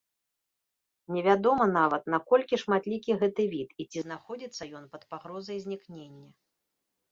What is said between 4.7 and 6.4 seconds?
ён пад пагрозай знікнення.